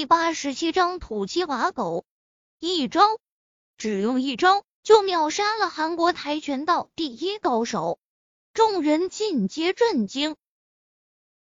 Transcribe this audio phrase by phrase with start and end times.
[0.00, 2.06] 第八十七章土鸡瓦狗，
[2.58, 3.02] 一招，
[3.76, 7.98] 只用一招就秒杀了韩国跆拳道第一高手，
[8.54, 10.36] 众人尽皆震惊。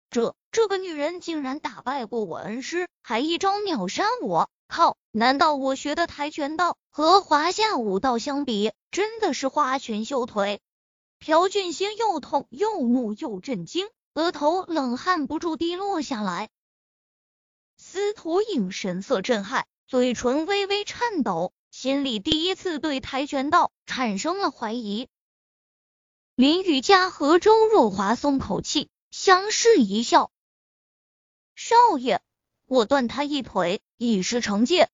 [0.10, 4.50] 这这个女人竟然打败过我恩师，还一招秒杀我！
[4.68, 10.62] 靠，难道我学的跆拳道和华夏武道相比，真的是花拳绣腿？
[11.20, 16.50] 朴俊星又痛又怒又震惊，额头冷汗不住滴落下来。
[17.84, 25.08] 司徒影神色震撼，嘴唇微微颤抖，心里第一次对跆拳道产生了怀疑。
[26.36, 30.32] 林雨佳和周若华松口气，相视一笑
[31.56, 32.22] ：“少爷，
[32.68, 34.88] 我断他一腿，以示惩戒。”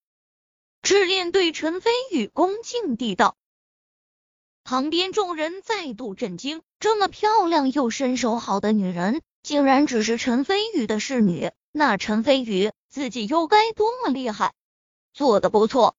[0.82, 3.36] 赤练对陈飞宇恭敬地道。
[4.64, 11.52] 旁边众人再度震惊，这么漂亮又身手好的女人，竟然只是陈飞宇的侍女。
[11.78, 14.56] 那陈飞宇自己又该多么厉害？
[15.14, 15.96] 做的不错。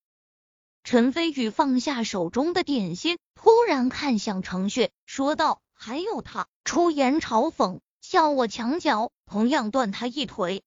[0.82, 10.65] 陈飞宇放下手中的点心，突然看向程旭，说道：“还有他，出言嘲讽，笑我墙角，同样断他一腿。”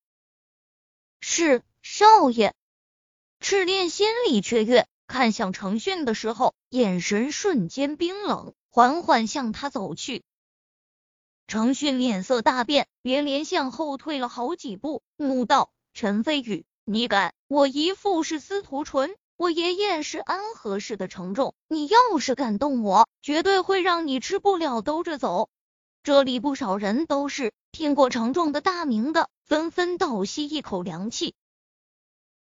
[1.20, 2.56] 是少爷。
[3.42, 10.24] 赤练心里雀跃，看向程旭的时候，眼神瞬间冰冷，缓缓向他走去。
[11.52, 17.34] 程迅脸色大变，连连向后退了好几步，怒道：“陈飞宇，你敢！
[17.50, 25.50] 我姨父是司徒纯，我爷爷是安和氏的程仲，你要是敢动我，绝对会让你吃不了兜着走。”
[26.04, 31.36] 这里不少人都是听过程仲的大名的，纷纷倒吸一口凉气。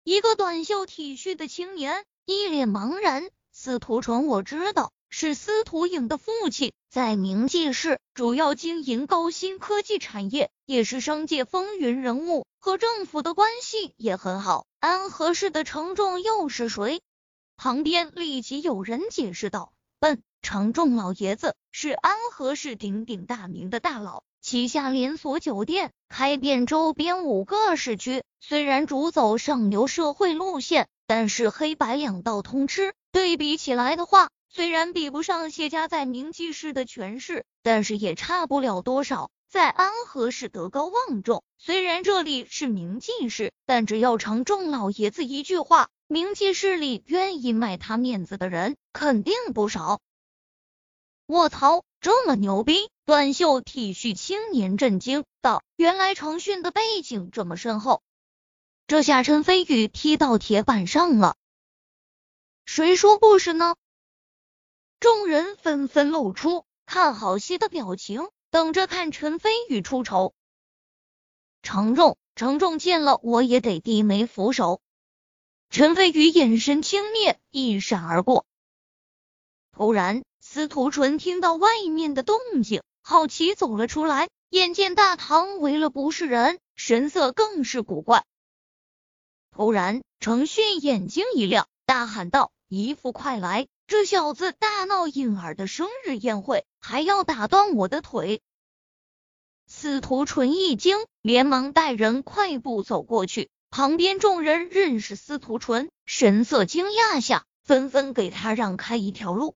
[0.03, 14.65] 一个短袖 T 恤的青年一脸茫然：“司徒纯，我知道。”是司徒影的父亲，在明记市主要经营高新科技产业，也是商界风云人物，和政府的关系也很好。
[14.79, 16.99] 安和市的程仲又是谁？
[17.57, 28.23] 旁边立即有人解释道：“笨，程仲老爷子是安和市鼎鼎大名的大佬，旗下连锁酒店开遍周边五个市区。
[28.39, 39.31] 虽然主走上流社会路线，但是黑白两道通吃，对比起来的话。”虽然比不上谢家在明记市的权势，但是也差不了多少。
[39.49, 49.99] 在安和市德高望重，虽然这里是明记市，但只要程仲老爷子一句话，明记市里愿意卖他面子的人肯定不少。
[51.25, 52.91] 卧槽，这么牛逼！
[53.05, 58.03] 短袖 T 恤青年震惊道：“原来程迅的背景这么深厚。”
[58.85, 61.35] 这下陈飞宇踢到铁板上了。
[62.65, 63.75] 谁说不是呢？
[65.03, 70.33] 众人纷纷露出看好戏的表情，等着看陈飞宇出丑。
[71.61, 74.79] 程仲，程仲见了我也得低眉俯首。
[75.69, 78.45] 陈飞宇眼神轻蔑，一闪而过。
[79.73, 88.23] 突然，司徒纯听到外面的动静，好奇走了出来，眼见大堂围了不是人，神色更是古怪。
[89.51, 98.41] 突然，程迅眼睛一亮，大喊道：“姨父，快来！”这小子大闹颖儿的生日宴会，还要打断我的腿！
[99.67, 103.49] 司徒纯一惊，连忙带人快步走过去。
[103.69, 109.55] 旁边众人认识司徒纯，神色惊讶下，纷纷给他让开一条路。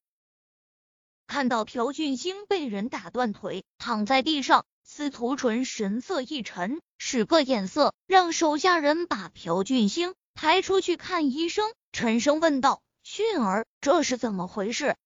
[1.27, 12.81] 看到朴俊星被人打断腿，躺在地上，司徒纯神色一沉，使个眼色，让手下人把朴俊星抬出去看医生，沉声问道。
[13.09, 14.97] 迅儿，这是怎么回事？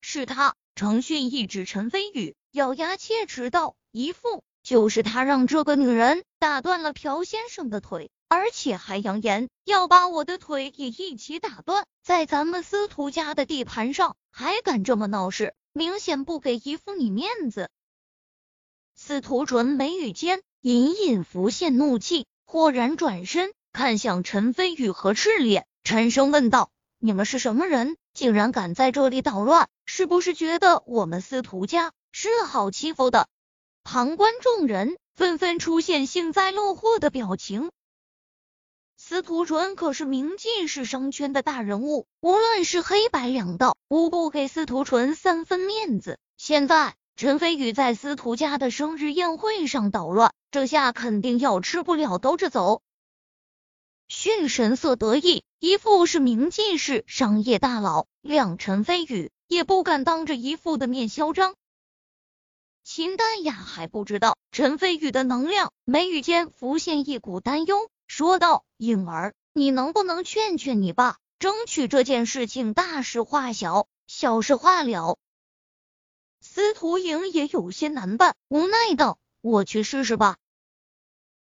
[0.00, 0.54] 是他。
[0.74, 11.84] 程迅一指陈飞宇，咬牙切齿道：“姨父，就是他让这个女人打断了朴先生的腿，而且还扬言要把我的腿也一起打断。
[12.02, 17.68] 在咱们司徒家的地盘上，还敢这么闹事，明显不给姨父你面子。”
[18.96, 26.70] 司徒纯眉宇间隐隐浮现怒气，豁然转身看向陈飞宇和赤烈，沉声问道。
[27.04, 27.96] 你们是什么人？
[28.14, 29.68] 竟然敢在这里捣乱？
[29.84, 33.26] 是不是觉得我们司徒家是好欺负的？
[33.82, 37.72] 旁观众人纷纷出现幸灾乐祸的表情。
[38.96, 46.20] 司徒纯可是明记市商圈的大人物，无论是黑白两道，无不给司徒纯三分面子。
[46.36, 52.80] 现在陈飞宇在司徒家的生日宴会上捣乱，这下肯定要吃不了兜着走。
[54.06, 61.54] 迅神色得意，姨父是明记市商业大佬，谅陈飞宇也不敢当着姨父的面嚣张。
[62.82, 75.16] 秦丹雅还不知道陈飞宇的能量，眉宇间浮现一股担忧，说道：“颖儿，你能不能劝劝你爸，争取这件事情大事化小，小事化了？
[76.40, 80.38] 司徒莹也有些难办，无奈道：“我去试试吧。”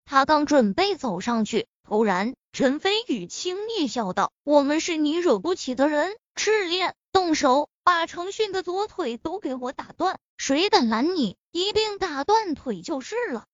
[0.04, 10.18] 他刚准备走上去，偶然陈飞宇轻蔑笑道：“我们是你惹不起的人，赤练，动手，把程迅的左腿都给我打断！
[10.38, 13.44] 谁敢拦你，一并打断腿就是了。”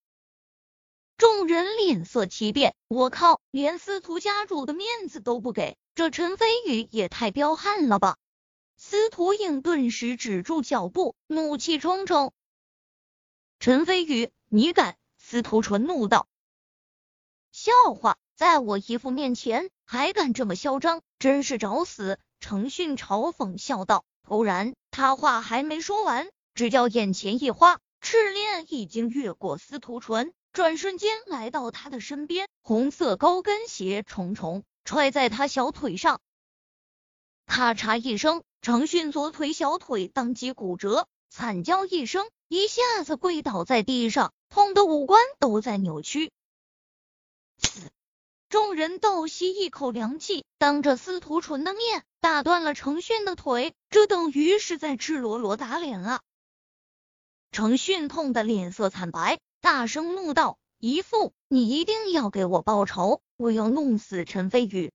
[1.19, 8.19] 众人脸色齐变，我靠，连司徒家主的面子都不给，这陈飞宇也太彪悍了吧！
[8.76, 12.32] 司徒影顿时止住脚步，怒气冲冲。
[13.58, 14.96] 陈飞宇，你敢！
[15.17, 16.29] 司徒纯怒道
[17.50, 24.05] ：“笑话，在我姨父面前还敢这么嚣张，真是找死！”程迅嘲讽笑道。
[24.23, 30.32] 突然，他话还没说完，只叫眼前一花，赤练已经越过司徒纯。
[30.52, 36.20] 转瞬间来到他的身边，红色高跟鞋重重踹在他小腿上，
[37.44, 46.31] 咔嚓一声，程迅左腿小腿当即骨折，惨叫一声，一下子跪倒在地上，痛的五官都在扭曲。
[48.48, 56.20] 众人倒吸一口凉气，当着司徒纯的面打断了程迅的腿，这等于是在赤裸裸打脸啊！
[57.52, 59.38] 程迅痛的脸色惨白。
[59.60, 63.20] 大声怒道：“姨父，你一定要给我报仇！
[63.36, 64.92] 我要弄死陈飞宇！”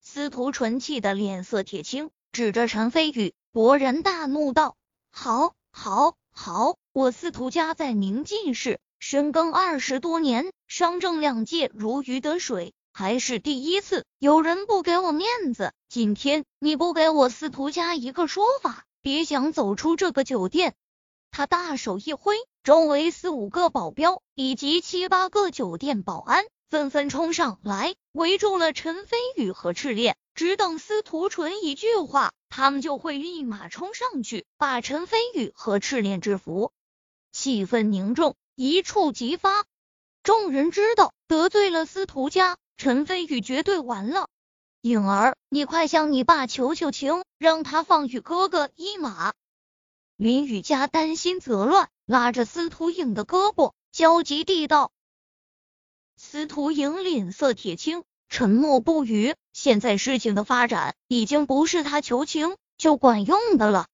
[0.00, 4.76] 司徒纯气的脸色铁青，指着陈飞宇，勃然大怒道
[5.10, 6.76] ：“好，好，好！
[6.92, 15.72] 我司徒家在明进士深耕二十多年，商政两界如鱼得水，还是第一次有人不给我面子。
[15.88, 20.74] 今天你不给我司徒家一个说法，别想走出这个酒店！”
[21.32, 22.36] 他大手一挥。
[22.62, 36.70] 周围四五个保镖以及七八个酒店保安纷纷冲上来，围住了陈飞宇和赤练，只等司徒纯一句话，他们就会立马冲上去把陈飞宇和赤练制服。
[37.32, 39.64] 气氛凝重，一触即发。
[40.22, 44.26] 众人知道得罪了司徒家，陈飞宇绝对完了。
[44.80, 49.34] 颖儿，你快向你爸求求情，让他放宇哥哥一马。
[50.16, 51.88] 林雨佳担心则乱。
[52.06, 54.90] 拉着司徒颖的胳膊，焦急地道
[56.18, 59.36] ：“司徒颖脸色铁青，沉默不语。
[59.52, 63.86] 现在事情的发展已经不是他求情就管用的了。”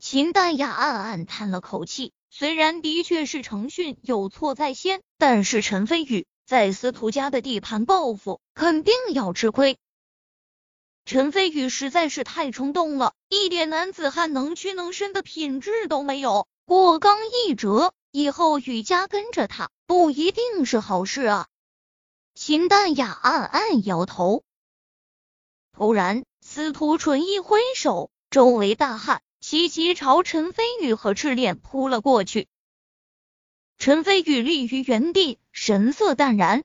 [0.00, 9.76] 秦淡雅暗暗叹了口气，虽然的确是程迅有错在先，但是陈飞宇在司徒家的地盘报复，肯定要吃亏。
[11.04, 16.48] 陈飞宇实在是太冲动了，一点男子汉能屈能伸的品质都没有。
[16.64, 21.48] 过刚易折，以后雨家跟着他不一定是好事啊。
[22.34, 24.42] 秦淡雅暗暗摇头。
[25.76, 32.48] 突然，司徒纯一挥手，周围大汉齐齐朝陈飞宇和赤练扑了过去。
[33.78, 36.64] 陈飞宇立于原地，神色淡然。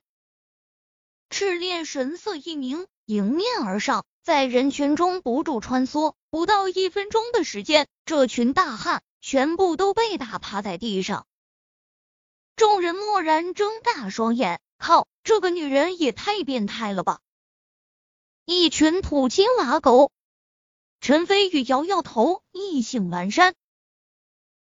[1.30, 6.14] 赤练神色一凝，迎面而上，在人群中不住穿梭。
[6.28, 9.02] 不到一分钟的时间，这群大汉。
[9.20, 11.26] 全部都被打趴在地上，
[12.56, 17.20] 众人蓦然睁大双眼，靠，这个女人也太变态了吧！
[18.44, 20.12] 一群土鸡瓦狗！
[21.00, 23.54] 陈飞宇摇摇头，意兴阑珊。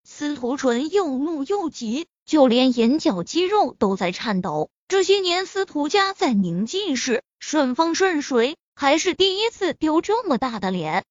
[0.02, 4.70] 司徒纯又怒又急，就连眼角肌肉都在颤抖。
[4.86, 11.06] 这些年，司徒家在宁晋市顺风顺水，还是第一次丢这么大的脸。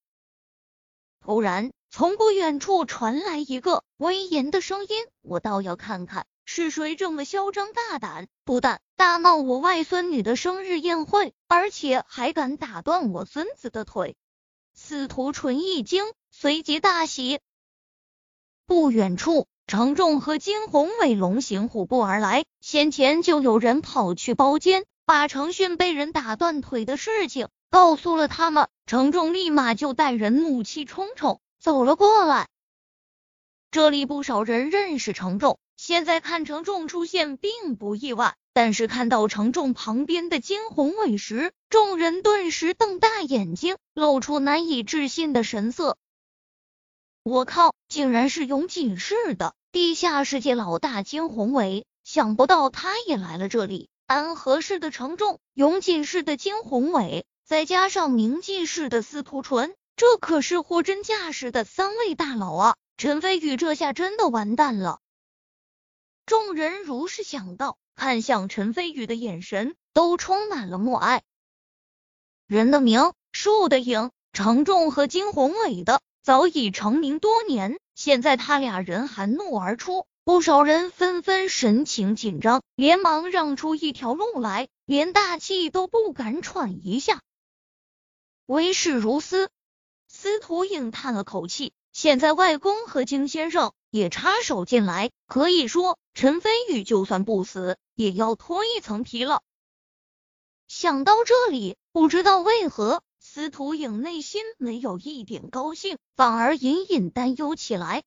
[1.20, 1.72] 突然。
[1.90, 4.90] 从不远处传来一个威严的声音
[5.24, 14.18] ：“我倒要看看是谁这么嚣张大胆，不但大闹我外孙女的生日宴会，而且还敢打断我孙子的腿。”
[14.76, 17.40] 司徒纯一惊，随即大喜。
[18.66, 28.70] 不远处，程仲和金宏伟龙行虎步而来，先前就有人跑去包间，把程迅被人打断腿的事情告诉了他们。
[28.86, 31.42] 程仲立马就带人怒气冲冲。
[31.60, 32.48] 走了过来，
[33.70, 45.98] 这里不少人认识程仲，现在看程仲出现并不意外，但是看到程仲旁边的金宏伟时，众人顿时瞪大眼睛，露出难以置信的神色。
[47.24, 53.90] 我靠，竟然是永锦市的地下世界老大金宏伟，想不到他也来了这里。
[54.06, 59.76] 安和市的程仲，永济市的金宏伟，再加上明记市的司徒纯。
[59.98, 62.76] 这可是货真价实的三位大佬啊！
[62.98, 65.00] 陈飞宇这下真的完蛋了。
[66.26, 71.24] 众人如是想到，看向陈飞宇的眼神都充满了默哀。
[72.48, 87.24] 人的名，树的影，程仲和金宏伟的早已成名多年，现在他俩人含怒而出，不少人纷纷神情紧张，连忙让出一条路来，连大气都不敢喘一下。
[88.46, 89.50] 为事如斯，
[90.08, 91.74] 司徒影叹了口气。
[91.92, 99.42] 现在外公和金先生也插手进来，可以说陈飞宇就算不死，也要脱一层皮了。
[100.68, 103.02] 想到这里，不知道为何，
[103.38, 108.04] 司徒影内心没有一点高兴，反而隐隐担忧起来。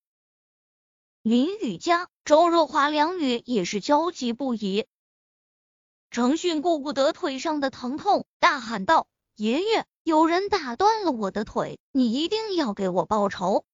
[1.23, 4.87] 林雨佳、周若华两女也是焦急不已。
[6.11, 9.07] 程迅顾不得腿上的疼痛，大喊道。
[9.37, 13.65] 爷爷，有人打断了我的腿，你一定要给我报仇。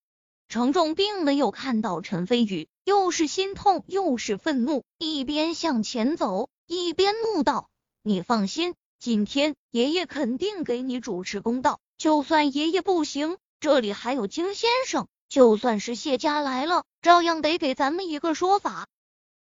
[0.48, 7.70] 程仲并没有看到陈飞宇，又是心痛又是愤怒，一边向前走，一边怒道
[8.04, 11.80] ：“你放心，今天爷爷肯定给你主持公道。
[11.98, 18.86] 就算爷爷不行，这里还有金先生，就算是谢家来了，照样得给咱们一个说法。”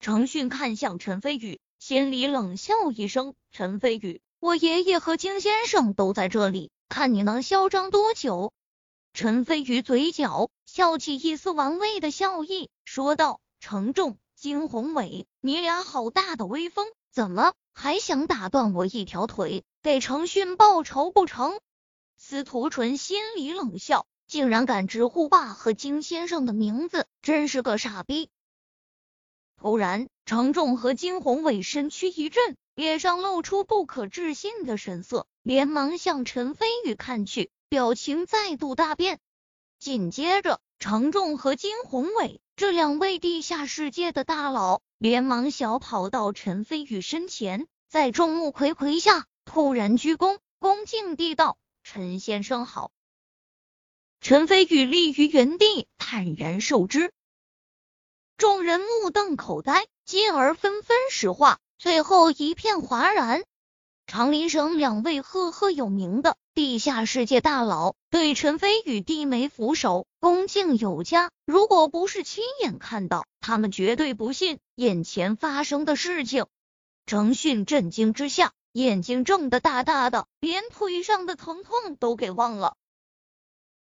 [0.01, 8.53] 程迅看向陈飞宇，心里冷笑一声：“陈飞宇。”我爷爷和金先生都在这里，看你能嚣张多久？
[9.13, 21.59] 陈飞宇嘴角笑起一丝玩味的笑意，说道：“程仲、金宏伟，你俩好大的威风，怎么还想打断我一条腿，给程迅报仇不成？”
[22.19, 28.29] 司徒纯心里冷笑，竟然敢直呼爸和金先生的名字，真是个傻逼。
[29.57, 32.55] 突然，程仲和金宏伟身躯一震。
[32.75, 39.21] 脸上露出不可置信的神色，连忙向陈飞宇看去，表情再度大变。
[39.79, 52.93] 紧接着，程仲和金宏伟这两位地下世界的大佬连忙小跑到陈飞宇身前，在众目睽睽下突然鞠躬，恭敬地道：“陈先生好。”
[54.21, 57.15] 陈飞宇立于原地，坦然受之。
[58.37, 61.61] 众人目瞪口呆，继而纷纷石化。
[61.79, 63.43] 最后一片哗然，
[64.07, 71.31] 长林省两位赫赫有名的地下世界大佬对陈飞宇低眉俯首，恭敬有加。
[71.47, 76.45] 如果不是亲眼看到，他们绝对不信眼前发生的事情。
[77.07, 82.77] 程迅震惊之下，眼睛睁得大大的，连腿上的疼痛都给忘了。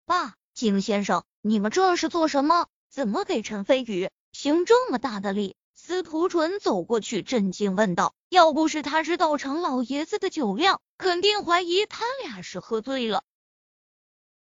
[0.05, 2.67] 爸，金先生，你们这是做什么？
[2.89, 5.57] 怎么给陈飞宇行这么大的礼？
[5.85, 13.25] 司徒纯走过去，震惊问道：“要不是他知道程老爷子的酒量，肯定怀疑他俩是喝醉了。”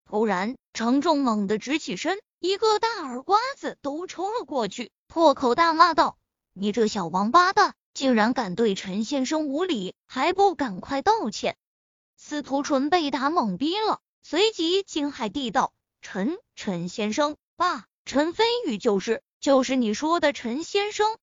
[0.05, 6.19] 突然，程仲猛地直起身，一个大耳刮子都抽了过去，破口大骂道
[6.55, 11.57] ：“你这小王八蛋，竟然敢对陈先生无礼，还不赶快道歉！”
[12.19, 21.17] 司徒纯被打懵逼了，随即惊骇地道：“陈陈先生，爸，陈飞宇就是就是你说的陈先生。”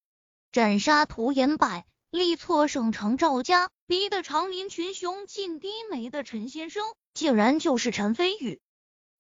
[0.56, 6.82] 斩杀涂延柏，力挫省城赵家，逼得长林群雄尽低眉的陈先生，
[7.14, 8.62] 竟然就是陈飞宇。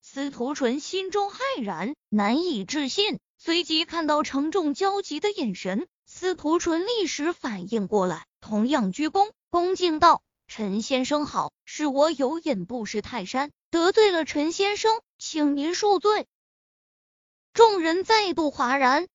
[0.01, 16.27] 司徒纯心中骇然，难以置信，随即看到程仲焦急的眼神，司徒纯立时反应过来，同样鞠躬，恭敬道：“陈先生好，是我有眼不识泰山，得罪了陈先生，请您恕罪。”
[17.53, 19.09] 众人再度哗然。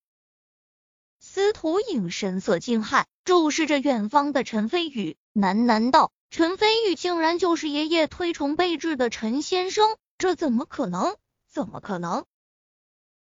[1.33, 11.15] 司徒影神色惊骇，注视着远方的陈飞宇，喃喃道：“陈飞宇竟然就是爷爷推崇备至的陈先生，这怎么可能？
[11.49, 12.25] 怎么可能？”